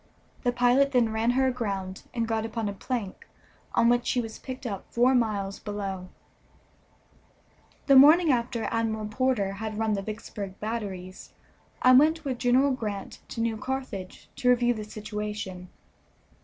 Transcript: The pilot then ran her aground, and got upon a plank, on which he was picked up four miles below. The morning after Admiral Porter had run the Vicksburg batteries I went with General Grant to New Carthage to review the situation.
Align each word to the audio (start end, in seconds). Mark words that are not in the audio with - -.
The 0.41 0.51
pilot 0.51 0.93
then 0.93 1.11
ran 1.13 1.29
her 1.37 1.45
aground, 1.45 2.05
and 2.11 2.27
got 2.27 2.43
upon 2.43 2.67
a 2.67 2.73
plank, 2.73 3.27
on 3.75 3.87
which 3.87 4.09
he 4.09 4.19
was 4.19 4.39
picked 4.39 4.65
up 4.65 4.83
four 4.91 5.13
miles 5.13 5.59
below. 5.59 6.09
The 7.85 7.95
morning 7.95 8.31
after 8.31 8.63
Admiral 8.71 9.05
Porter 9.05 9.51
had 9.53 9.77
run 9.77 9.93
the 9.93 10.01
Vicksburg 10.01 10.59
batteries 10.59 11.33
I 11.83 11.91
went 11.91 12.25
with 12.25 12.39
General 12.39 12.71
Grant 12.71 13.19
to 13.27 13.41
New 13.41 13.57
Carthage 13.57 14.27
to 14.37 14.49
review 14.49 14.73
the 14.73 14.85
situation. 14.85 15.69